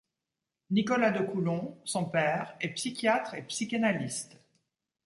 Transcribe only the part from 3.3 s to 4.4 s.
et psychanalyste.